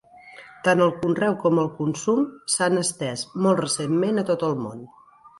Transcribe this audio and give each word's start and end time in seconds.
Tant 0.67 0.79
el 0.85 0.93
conreu 1.01 1.35
com 1.43 1.59
el 1.63 1.67
consum 1.81 2.21
s'han 2.53 2.79
estès 2.83 3.25
molt 3.47 3.61
recentment 3.65 4.23
a 4.23 4.25
tot 4.31 4.47
el 4.49 4.57
món. 4.63 4.81